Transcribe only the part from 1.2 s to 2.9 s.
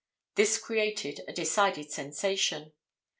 a decided sensation.